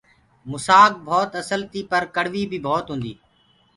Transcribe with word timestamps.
موسآ 0.49 0.79
ڀوت 1.05 1.31
اسل 1.41 1.61
تي 1.71 1.81
پر 1.91 2.03
ڪڙويٚ 2.15 2.49
بي 2.51 2.57
ڀوت 2.65 2.85
هوندي۔ 2.91 3.13